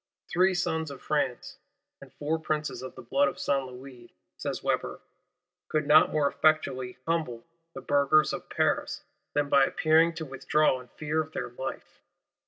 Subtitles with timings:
[0.31, 1.59] "Three Sons of France,
[2.01, 4.99] and four Princes of the blood of Saint Louis," says Weber,
[5.67, 9.03] "could not more effectually humble the Burghers of Paris
[9.35, 12.01] than by appearing to withdraw in fear of their life."